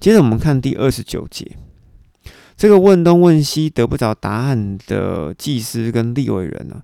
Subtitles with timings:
[0.00, 1.58] 接着我们看第二十九节，
[2.56, 6.82] 这个问东问西得不着答案的祭司跟利未人呢，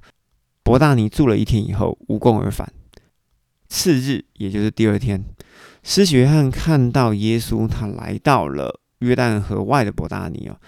[0.63, 2.71] 伯大尼住了一天以后，无功而返。
[3.71, 5.25] 次日，也就是第二天，
[5.83, 10.61] 施洗约翰看到耶稣，他来到了约旦河外的伯大尼哦，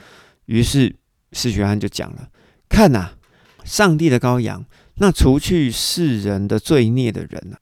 [0.47, 0.97] 于是
[1.33, 2.31] 施洗约翰就讲了
[2.67, 3.11] ：“看呐，
[3.63, 7.61] 上帝的羔羊，那除去世人的罪孽的人啊，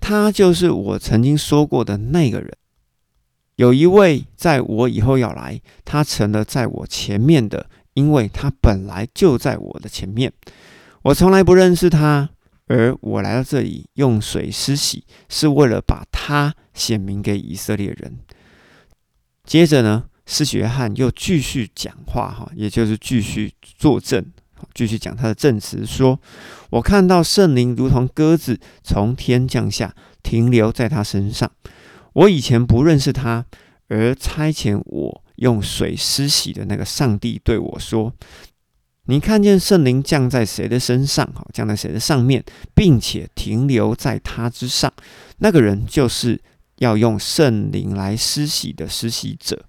[0.00, 2.50] 他就是我曾经说过的那个人。”
[3.56, 10.32] 有一位在我以后要来，他成了在我前面的，因为他本来就在我的前面。
[11.02, 12.30] 我从来不认识他，
[12.68, 18.18] 而我来到这里用水施洗，是为了把他显明给以色列人。
[19.44, 24.24] 接着呢，施洗约翰又继续讲话，哈，也就是继续作证，
[24.72, 26.18] 继续讲他的证词，说
[26.70, 31.50] ：“我看到圣灵如同鸽子从天降下，停留在他身上。”
[32.14, 33.44] 我以前不认识他，
[33.88, 38.12] 而差遣我用水施洗的那个上帝对我说
[39.06, 41.26] ：“你看见圣灵降在谁的身上？
[41.32, 44.92] 哈，降在谁的上面，并且停留在他之上，
[45.38, 46.40] 那个人就是
[46.78, 49.64] 要用圣灵来施洗的施洗者，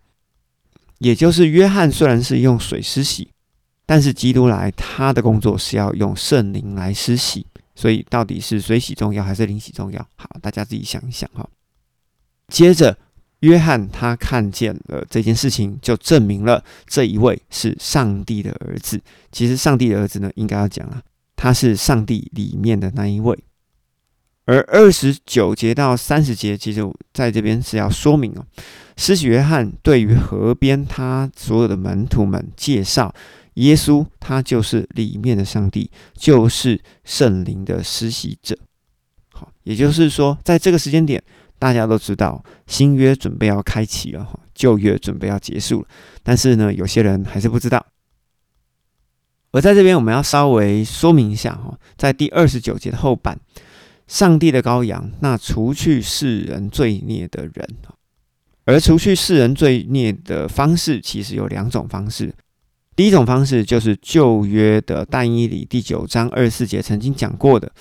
[0.99, 1.91] 也就是约翰。
[1.91, 3.29] 虽然是用水施洗，
[3.85, 7.45] 但是基督来，他的工作是要用圣灵来施洗。
[7.75, 10.07] 所以，到底是水洗重要还是灵洗重要？
[10.15, 11.49] 好，大家自己想一想，哈。”
[12.49, 12.97] 接着，
[13.39, 19.01] 约翰他看见了这件事情，就证明了这一位是上帝的儿子。
[19.31, 21.01] 其实，上帝的儿子呢，应该要讲啊，
[21.35, 23.37] 他是上帝里面的那一位。
[24.45, 26.81] 而二十九节到三十节，其实
[27.13, 28.45] 在这边是要说明哦，
[28.97, 33.13] 施洗约翰对于河边他所有的门徒们介绍，
[33.55, 38.57] 耶稣他就是里面的上帝，就是圣灵的施洗者。
[39.31, 41.23] 好，也就是说，在这个时间点。
[41.63, 45.87] 大家都知道新约准备要开启了，旧约准备要结束了，
[46.21, 47.85] 但是呢，有些人还是不知道。
[49.53, 53.39] 而在这边，我们要稍微说明一下哈，在第二十九节的后半，
[54.07, 57.65] 上帝的羔羊，那除去世人罪孽的人，
[58.65, 62.35] 而除去世人罪孽的方式，其实有两种方式。
[62.93, 67.71] 第一种方式就是旧约的但以理第九章二十四节曾经讲过的。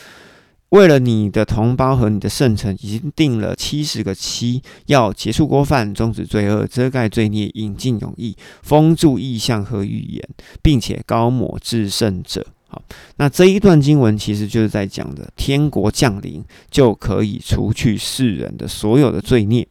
[0.72, 10.26] 为了你的同胞和你的圣城，已经定了七十个期，要结束过犯，终止罪恶，遮盖罪孽，引进永义，封住意象和预言，
[10.62, 12.46] 并且高抹至圣者。
[12.68, 12.82] 好，
[13.16, 19.68] 那这一段经文其实就是在讲的天国降临，就可以除去世人的所有的罪孽。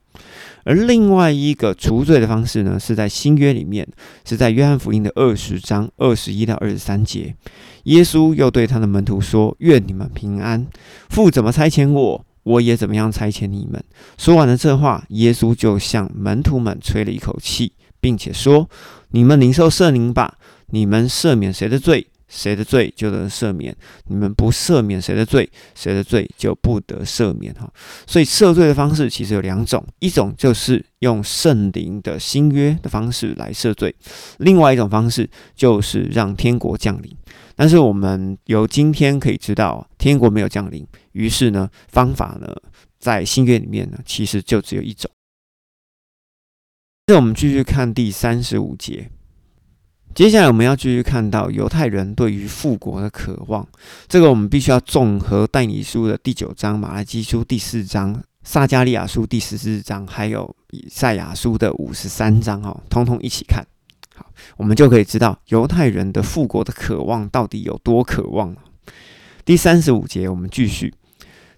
[0.64, 3.88] 而另外一个除罪的方式呢，是在新约里面，
[4.24, 7.36] 是在约翰福音的二十章二十一到二十三节。
[7.84, 10.68] 耶稣又对他的门徒说：“愿你们平安！
[11.10, 13.84] 父怎么差遣我，我也怎么样差遣你们。”
[14.20, 18.70] 说完了这话，耶稣就向门徒们吹了一口气，并且说
[19.10, 20.38] ：“你们领受圣灵吧！
[20.68, 23.76] 你们赦免谁的罪？”谁的罪就得赦免，
[24.06, 27.70] 你们不赦免谁的罪，谁的罪就不得赦免哈。
[28.08, 33.94] 所以赦罪的方式其实有两种，一种就是用圣灵的新约的方式来赦罪，
[34.38, 37.14] 另外一种方式就是让天国降临。
[37.56, 42.48] 但是我们由今天可以知道，天国没有降临，于是呢，方法呢
[42.98, 45.12] 在新约里面呢，其实就只有一种。
[47.08, 49.12] 那我们继续看第三十五节。
[50.14, 53.66] 接下来我们要继续看到犹太人对于复国的渴望。
[54.10, 63.66] 这个我们必须要综合但以书的第九章、马来基书第四章、撒加利亚书第十四章，还有以赛亚书的五十三章，哈，通通一起看。
[64.14, 64.26] 好，
[64.58, 68.58] 我们就可以知道犹太人的复国的渴望到底有多渴望了。
[69.46, 70.94] 第三十五节，我们继续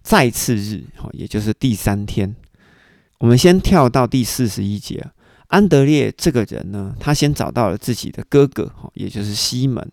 [0.03, 2.35] 再次日，哈，也就是第三天。
[3.17, 5.03] 我们先跳到第四十一节。
[5.53, 9.87] 安德烈这个人呢，他先找到了自己的哥哥，哈，也就是西门。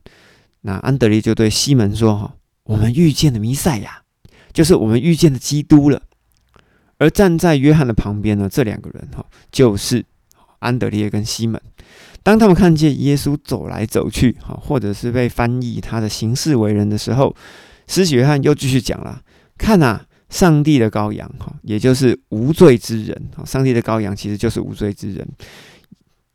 [0.62, 2.34] 那安德烈就对西门说：“哈，
[2.64, 4.00] 我们遇见了弥赛亚，
[4.54, 6.00] 就是我们遇见了基督了。”
[6.96, 9.22] 而站在约翰的旁边呢，这两个人，哈，
[9.52, 10.02] 就是
[10.60, 11.60] 安德烈跟西门。
[12.22, 17.36] 当他们看见耶稣走来走去，哈，或者是被翻译他的行事为人的时候，
[17.86, 19.20] 施洗约翰又继续讲了
[19.58, 25.28] ：“看呐。”上帝的羔羊，哈，也就是无罪之人，哈，上帝的羔羊其实就是无罪之人。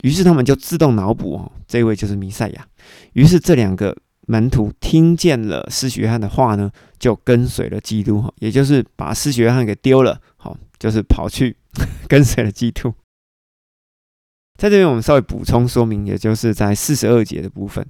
[0.04, 2.68] 于是他们就自动脑补，哦，这位就是弥赛亚。
[3.14, 3.96] 于是这两个
[4.28, 6.70] 门徒听见了施洗约翰的话呢，
[7.00, 11.56] 就跟随了基督，哈，也就是把施洗约翰给丢了，好，就是跑去
[12.08, 12.94] 跟随了基督。
[14.58, 17.86] 在这边我们稍微补充说明，也就是在四十二节的部分，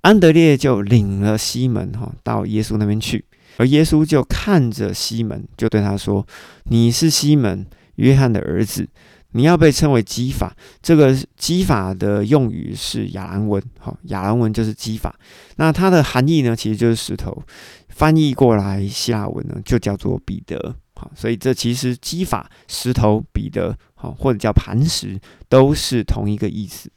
[0.00, 3.24] 安德烈就领了西门，哈，到耶稣那边去。
[3.60, 6.26] 而耶稣就看着西门，就对他说
[6.64, 7.66] ：“你是西门，
[7.96, 8.88] 约翰的儿子。
[9.32, 15.14] 你要被称为基法，这个基法的用语是亚兰文，好，亚兰文就是基法。
[15.56, 17.42] 那它的含义呢，其实就是石头，
[17.90, 25.20] 翻译过来希腊文呢，就叫做彼得，好，所以这其实基法、石头、彼得，好，或者叫磐石，
[25.50, 26.90] 都是同一个意思。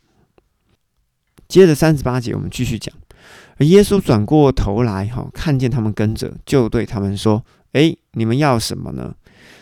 [1.50, 2.96] 接着三十八节，我们继续讲，
[3.58, 9.14] 而耶稣转过头来，哈，看见他们跟着，就对他们说：“诶，你们要什么呢？”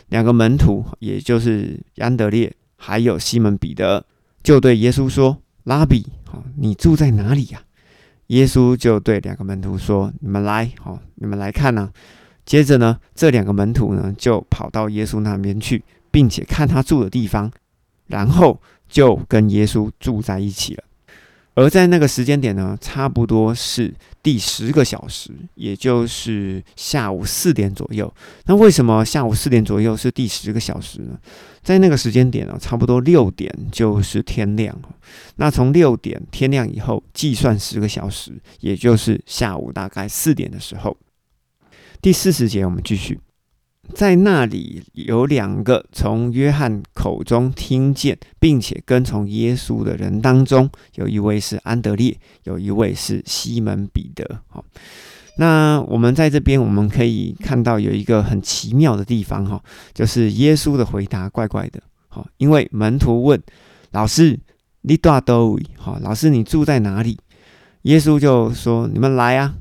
[0.10, 2.54] 两个门徒，也就是安德烈。
[2.84, 4.04] 还有西门彼得
[4.42, 7.62] 就对耶稣说：“拉比，好，你住在哪里呀？”
[8.28, 11.92] 耶稣就对两个门徒说：“你们来，好，你们来看呢。”
[12.44, 17.52] 接着呢，这两个门徒呢就跑到耶稣那边去，并且看他住的地方，
[18.08, 18.60] 然后
[18.90, 20.84] 就跟耶稣住在一起了。
[21.54, 23.94] 而在那个时间点呢，差不多是
[24.24, 28.12] 第十个小时，也就是下午四点左右。
[28.46, 31.20] 那为什么下午四点左右是第十个小时呢？
[31.62, 34.76] 在那个时间点呢，差不多六点就是天亮。
[35.36, 38.32] 那从六点天亮以后计算十个小时，
[38.62, 40.96] 也就是下午大概四点的时候。
[42.02, 43.20] 第四十节，我们继续。
[43.92, 54.40] 在那里有两个从约翰口中听见，并且跟从耶稣的人当中，有一位是安德烈，有一位是西门彼得。
[54.48, 54.66] 好，
[55.38, 59.62] 那我们在这边我们可以看到有一个很奇妙的地方哈，
[59.94, 61.82] 就是耶稣的回答怪怪的。
[62.08, 63.42] 好，因为门徒问
[63.92, 64.40] 老师
[64.82, 67.18] ：“你住多位？”好，老师你住在哪里？
[67.84, 69.56] 耶稣就说：“你们来啊。”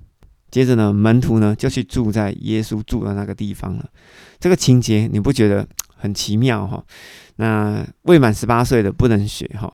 [0.51, 3.89] 接着呢，门徒呢就去住在耶稣住的那个地方了。
[4.39, 5.67] 这个情节你不觉得
[5.97, 6.83] 很奇妙哈？
[7.37, 9.73] 那未满十八岁的不能学哈，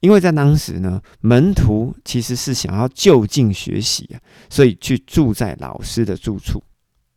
[0.00, 4.08] 因为在当时呢，门徒其实是想要就近学习，
[4.48, 6.62] 所以去住在老师的住处，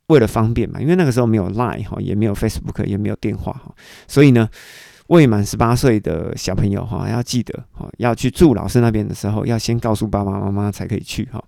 [0.08, 0.80] 为了方便嘛。
[0.80, 3.74] 因为那个时候没有 Line 哈，也没有 Facebook，也没有电话哈，
[4.08, 4.48] 所以呢，
[5.08, 11.42] 未满十八岁的小朋友哈，要记得哈，要去住老师那边的时候，要先告诉爸爸妈妈才可以去哈。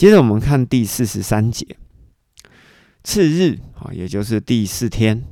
[0.00, 1.76] 接着我们看第四十三节，
[3.04, 5.22] 次日啊，也就是第四天，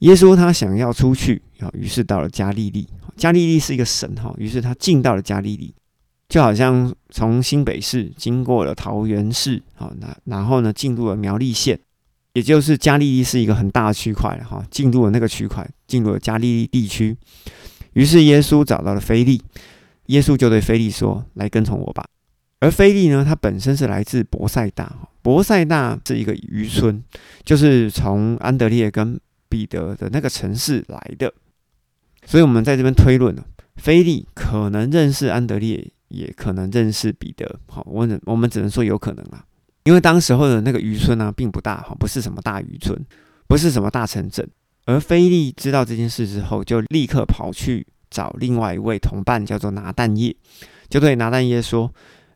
[0.00, 2.88] 耶稣他想要出去啊，于是到了加利利。
[3.16, 5.72] 加利利是一个省哈，于是他进到了加利利，
[6.28, 11.78] 就好像从新北市经过了桃园市啊，那然后呢进入了苗栗县，
[12.32, 17.16] 也就是加利利是一个很大的区块哈，进入了那个区块，进入了加利利地区。
[17.92, 19.40] 于是耶稣找到了菲利，
[20.06, 22.04] 耶稣就对菲利说：“来跟从我吧。”
[22.62, 27.02] 而菲利呢，它本身是来自博塞大，博塞大是一个渔村，
[27.42, 29.18] 就是从安德烈跟
[29.48, 31.34] 彼得的那个城市来的，
[32.24, 33.44] 所以我们在这边推论呢，
[33.74, 37.58] 菲利可能认识安德烈，也可能认识彼得。
[37.66, 39.44] 好，我我们只能说有可能啊，
[39.82, 42.96] 因为当时候的那个渔村呢，并不大，哈，不是什么大渔村，
[43.48, 44.48] 不是什么大城镇。
[44.84, 50.36] 而菲利知道这件事之后，就立刻跑去找另外一位同伴，叫做拿蛋叶，
[50.88, 51.92] 就对拿蛋叶说。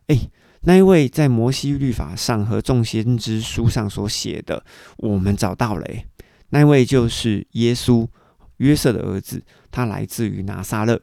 [0.07, 0.29] 哎，
[0.61, 4.63] 那一位在摩西律法上和众先知书上所写的，
[4.97, 5.85] 我们找到了。
[6.49, 8.07] 那位就是耶稣，
[8.57, 11.01] 约瑟的儿子，他来自于拿撒勒。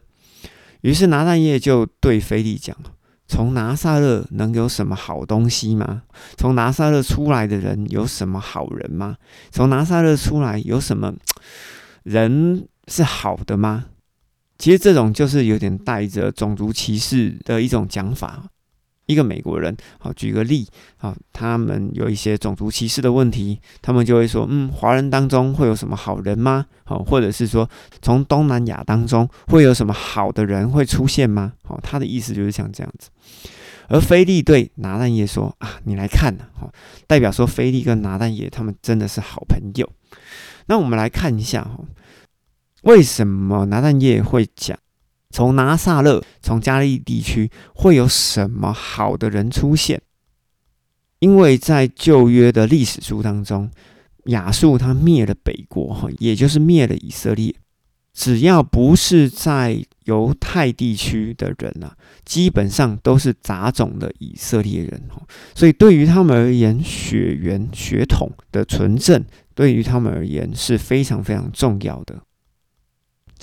[0.81, 2.77] 于是拿但业就对菲利讲
[3.29, 6.03] ：“从拿撒勒能有什么好东西吗？
[6.37, 9.17] 从拿撒勒出来的人有什么好人吗？
[9.51, 11.15] 从拿撒勒出来有什么
[12.03, 13.87] 人是好的吗？”
[14.57, 18.45] 其实这种就是有点带着种族歧视的一种讲法。
[19.07, 26.67] 一个美国人，好，举个例，好，他们有一些种族歧视的问题，他们就会说，嗯，华人当中会有什么好人吗？
[26.85, 27.69] 好，或者是说，
[28.01, 31.53] 从东南亚当中会有什么好的人会出现吗？
[31.63, 33.11] 好，他的意思就是像这样子。
[33.89, 36.73] 而菲利对拿蛋叶说，啊，你来看呢，好，
[37.07, 39.91] 代表说菲利跟拿蛋叶他们真的是好朋友。
[40.67, 41.85] 那我们来看一下，哈，
[42.85, 44.79] 为什么拿蛋叶会讲？
[45.35, 50.01] 从拿撒勒，从加利地区会有什么好的人出现？
[51.19, 53.69] 因为在旧约的历史书当中，
[54.27, 57.53] 亚述他灭了北国，哈，也就是灭了以色列。
[58.13, 65.21] 只要不是在犹太地区的人啊，基本上都是杂种的以色列人，哈。
[65.57, 72.23] 所以对于他们而言，血缘血统的纯正，对于他们而言是非常非常重要的。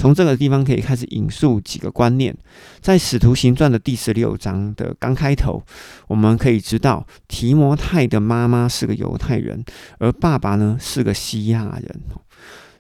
[0.02, 2.36] 从这个地方可以开始引述几个观念，
[2.80, 5.62] 在《使徒行传》的第十六章的刚开头，
[6.08, 9.64] 我们可以知道提摩太的妈妈是个犹太人，
[10.00, 12.02] 而爸爸呢是个希腊人。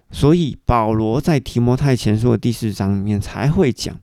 [0.10, 3.96] 所以保罗在提摩太前书的第四章里面才会讲：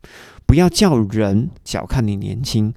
[0.46, 2.72] 不要叫人小看你年轻，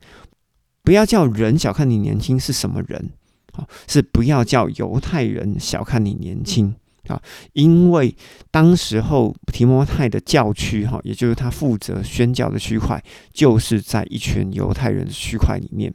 [0.81, 3.11] 不要叫人小看你年轻是什么人？
[3.53, 6.73] 好，是不要叫犹太人小看你年轻。
[7.07, 7.21] 啊，
[7.53, 8.15] 因为
[8.51, 13.03] 当时候提摩太的教区哈，也就是他负责宣教的区块，
[13.33, 15.93] 就是在一群犹太人的区块里面。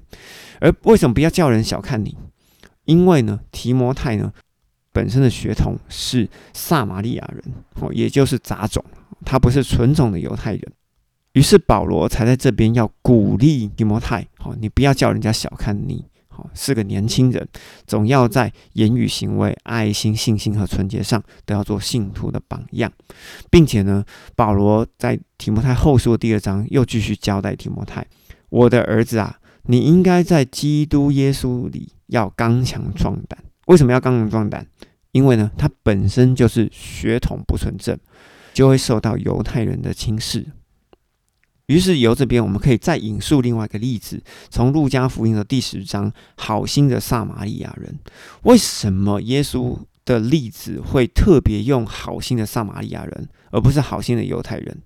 [0.61, 2.17] 而为什么不要叫人小看你？
[2.85, 4.33] 因为呢，提摩太呢
[4.93, 7.43] 本身的血统是撒玛利亚人
[7.81, 8.85] 哦，也就是杂种，
[9.25, 10.73] 他不是纯种的犹太人。
[11.33, 16.05] 于是保罗才在这边要鼓励提摩太，好，你不要叫人家小看你。
[16.55, 17.47] 是个年轻人，
[17.87, 22.91] 总要在言语、行为、爱心、信心和纯洁上都要做信徒的榜样，
[23.51, 28.07] 并且呢，保罗在提摩太后书第二章又继续交代提摩太
[28.51, 33.39] ：“我的儿子啊，你应该在基督耶稣里要刚强壮胆。
[33.67, 34.67] 为什么要刚强壮胆？
[35.13, 37.99] 因为呢，他本身就是血统不纯正，
[38.53, 40.47] 就会受到犹太人的轻视。”
[41.67, 47.99] 于是由这边我们可以再引述另外一个例子，从路加福音的第十章，好心的撒玛利亚人，
[48.43, 54.79] 为什么耶稣的例子会特别用好心的撒玛利亚人，而不是好心的犹太人？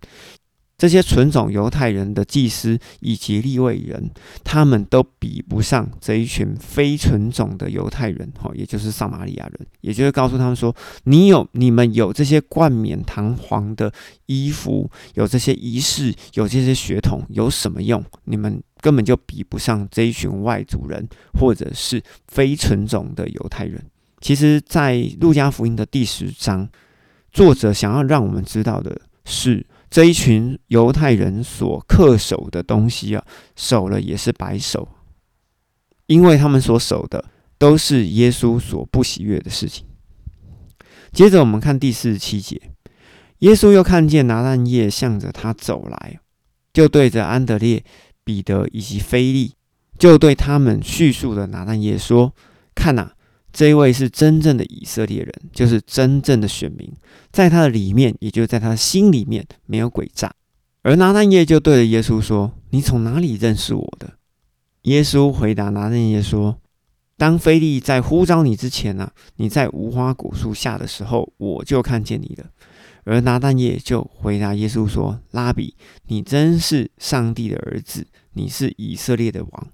[0.80, 4.10] 这些纯种犹太人的祭司以及立位人，
[4.42, 9.66] 他们都比不上这一群非纯种的犹太人，哈，也就是撒玛利亚人。
[9.82, 13.92] 也就是告诉他们说：你有你们有这些冠冕堂皇的
[14.24, 18.02] 衣服，有这些仪式，有这些血统，有什么用？
[18.24, 21.06] 你们根本就比不上这一群外族人，
[21.38, 23.84] 或者是非纯种的犹太人。
[24.22, 26.66] 其实，在路加福音的第十章，
[27.30, 29.66] 作者想要让我们知道的是。
[29.90, 33.24] 这一群犹太人所恪守的东西啊，
[33.56, 34.88] 守了也是白守，
[36.06, 37.24] 因为他们所守的
[37.58, 39.84] 都是耶稣所不喜悦的事情。
[41.12, 42.60] 接着我们看第四十七节，
[43.40, 46.20] 耶稣又看见拿但业向着他走来，
[46.72, 47.82] 就对着安德烈、
[48.22, 49.54] 彼得以及菲利，
[49.98, 52.32] 就对他们叙述的拿但业说
[52.76, 53.12] ：“看呐。”
[53.52, 56.92] 这一位是真正的以色列人，就是真正的选民，
[57.32, 60.32] 在他的里面，也就是在他的心里面，没有诡诈。
[60.82, 64.14] 而拿但业就对着耶稣说：“你从哪里认识我的？”
[64.82, 66.58] 耶稣回答拿但业说
[67.18, 72.46] ：“当菲利在呼召你之前呢，你在无花果树下的时候，我就看见你了。”
[73.04, 75.74] 而拿但业就回答耶稣说：“拉比，
[76.06, 79.68] 你真是上帝的儿子，你是以色列的王。”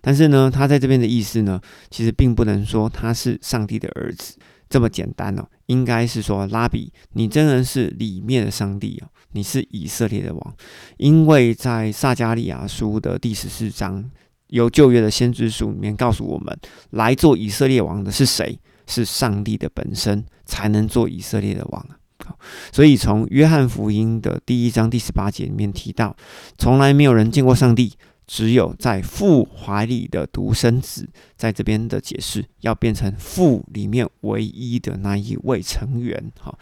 [0.00, 4.36] 但是呢，他在这边的意思呢，其实并不能说他是上帝的儿子
[4.68, 10.54] 这么简单哦，应该是说拉比，你真的是里面的上帝哦，你是以色列的王，
[10.96, 14.10] 因为在撒加利亚书的第十四章，
[14.48, 16.58] 由旧约的先知书里面告诉我们，
[16.90, 18.58] 来做以色列王的是谁？
[18.88, 21.86] 是上帝的本身才能做以色列的王
[22.18, 22.34] 啊。
[22.70, 26.16] 所以从约翰福音的第一章第十八节里面提到，
[26.56, 27.92] 从来没有人见过上帝。
[28.26, 36.56] 只有在父怀里的独生子，在这边的解释，要变成父里面唯一的那一位成员，哈，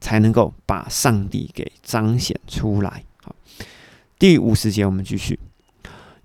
[0.00, 3.02] 才能够把上帝给彰显出来。
[3.22, 3.34] 好，
[4.18, 5.38] 第五十节我们继续。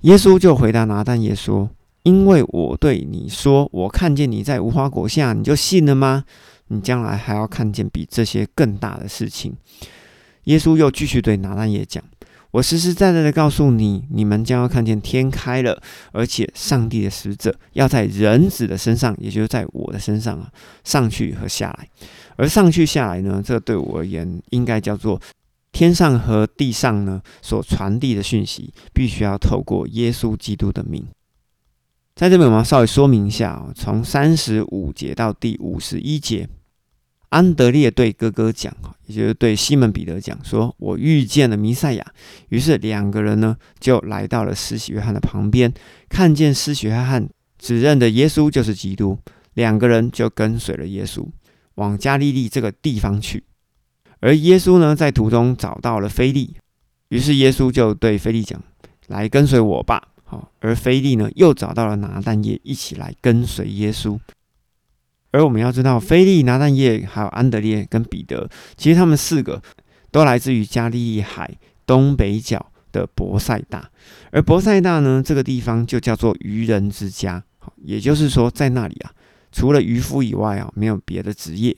[0.02, 1.70] 耶稣就回答拿但业说
[2.04, 6.26] ：“因为我对你说，我看见你在无花果下，你就信了吗？
[6.68, 9.56] 你将来还要看见比这些更大的事情。”
[10.46, 12.04] 耶稣又继续对拿但业讲。
[12.52, 15.82] 我实实在在的告诉你，你们将要看见天开了，
[16.12, 20.52] 而且上帝的使者要在人子的身上，也就是在我的身上啊，
[20.84, 21.88] 上去和下来。
[22.36, 25.22] 而上去下来呢，这对我而言，应该叫做
[25.72, 31.06] 天上和地上呢所传递的讯息，必须要透过耶稣基督的命。
[32.16, 36.50] 在这边，我要稍微说明一下啊，从三十五节到第五十一节。
[37.32, 38.76] 安德烈对哥哥讲，
[39.08, 42.06] 也就是对西门彼得讲，说：“我遇见了弥赛亚。”
[42.50, 45.74] 于是两个人呢，就来到了施洗约翰的旁边，
[46.10, 49.18] 看见施洗约翰指认的耶稣就是基督，
[49.54, 51.26] 两个人就跟随了耶稣，
[51.76, 53.46] 往加利利这个地方去。
[54.20, 56.56] 而耶稣呢，在途中找到了菲利，
[57.08, 58.62] 于是耶稣就对菲利讲
[59.08, 64.20] ：“来跟随我吧。”好，而菲利呢，又找到了拿但业，一起来跟随耶稣。
[65.32, 69.62] 而我们要知道，菲利、拿蛋业、还有安德烈跟彼得，其实他们四个
[70.12, 73.90] 都来自于加利利海东北角的博塞大。
[74.32, 77.44] 而博塞大呢，这个地方就叫做渔人之家。
[77.78, 79.12] 也就是说，在那里啊，
[79.52, 81.78] 除了渔夫以外啊，没有别的职业。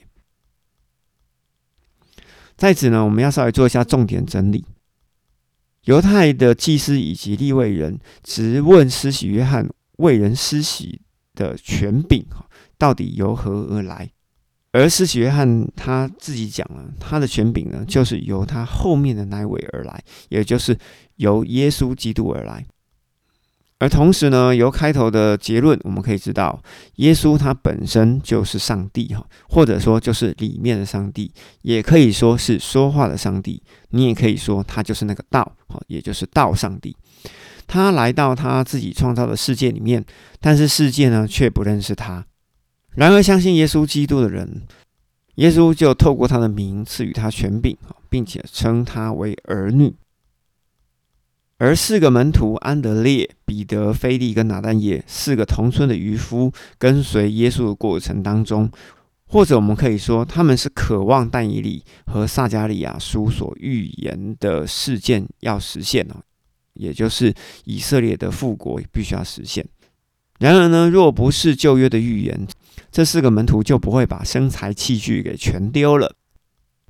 [2.56, 4.64] 在此呢，我们要稍微做一下重点整理：
[5.84, 9.68] 犹太的祭司以及立位人直问施洗约翰
[9.98, 11.02] 为人施洗
[11.34, 12.24] 的权柄。
[12.84, 14.10] 到底由何而来？
[14.72, 20.76] 而施洗约翰他自己讲了，他的权柄呢，就是由他后面的那位而来，也就是
[21.16, 22.66] 由耶稣基督而来。
[23.78, 26.62] 而同时呢，由开头的结论我们可以知道，
[26.96, 33.62] 耶稣他本身就是上帝哈，或者说就是里面的上帝，也可以说是说话的上帝。
[33.92, 36.94] 你也可以说他就是那个道哈，也就是道上帝。
[37.66, 40.04] 他来到他自己创造的世界里面，
[40.38, 42.26] 但是世界呢却不认识他。
[42.96, 44.62] 然而相信耶稣基督的人，
[45.36, 47.76] 耶稣就透过他的名赐予他权柄
[48.08, 49.94] 并且称他为儿女。
[51.58, 58.70] 而四个门徒安德烈、彼得、菲利跟拿但业四个同村的渔夫，跟随耶稣的过程当中，
[59.26, 66.22] 或者我们可以说，他们是渴望但以理和撒加利亚书所预言的事件要实现哦，
[66.74, 67.32] 也就是
[67.64, 69.64] 以色列的复国必须要实现。
[70.44, 72.46] 然而呢，若不是旧约的预言，
[72.92, 76.14] 这四个门徒就不会把生财器具给全丢了。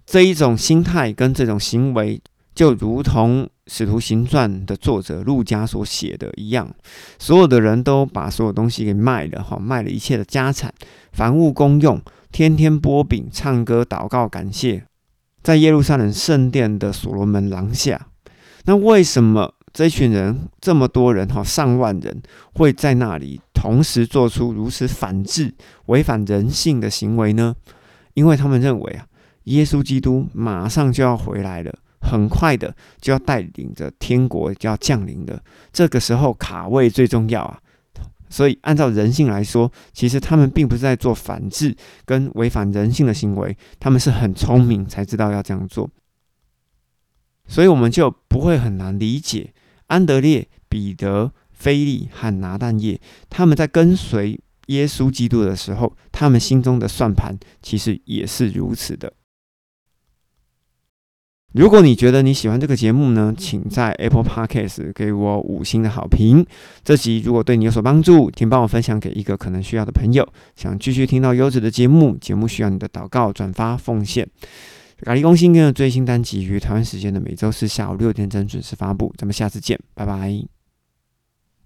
[0.05, 2.21] 这一种心态跟这种行为。
[2.55, 6.73] 就如同《使徒行传》的作者路加所写的一样，
[7.19, 10.73] 所有的人都把所有东西给卖了，哈，卖了一切的家产，
[11.13, 14.85] 凡物公用，天天剥饼、唱歌、祷告、感谢，
[15.43, 18.07] 在耶路撒冷圣殿的所罗门廊下。
[18.67, 22.23] 那为什么这群人这么多人，哈，上万人
[22.55, 25.53] 会在那里同时做出如此反制、
[25.87, 27.55] 违反人性的行为呢？
[28.15, 29.05] 因为他们认为啊，
[29.45, 31.79] 耶稣基督马上就要回来了。
[32.07, 37.59] 很快的就要带领着天国就要降临了，这个时候卡位最重要啊！
[38.29, 45.89] 所以按照人性来说，其实他们并不是在做反制跟违反人性的行为，他们是很聪明才知道要这样做。
[47.49, 49.55] 所以我们就不会很难理解
[49.87, 53.01] 安德烈、彼得、菲利和拿但业
[53.31, 59.13] 他们在跟随耶稣基督的时候，他们心中的算盘其实也是如此的。
[61.53, 66.45] 如果你觉得你喜欢这个节目呢，请在 Apple Podcast 给我五星的好评。
[66.83, 70.29] 这集如果对你有所帮助，请帮我分享给一个可能需要的朋友。
[70.57, 74.29] 想继续听到优质的节目，节目需要你的祷告、转发、奉献。
[75.05, 79.13] 咖喱公新跟的最新单集于台湾时间的每周四下午六点整准时发布。
[79.19, 80.64] 咱们下次见，拜拜。